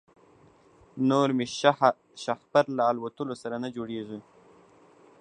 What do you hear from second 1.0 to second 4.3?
نور مي شهپر له الوتلو سره نه جوړیږي